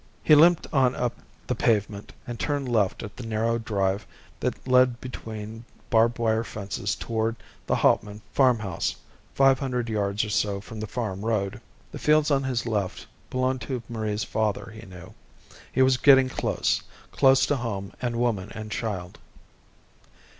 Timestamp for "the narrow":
3.15-3.59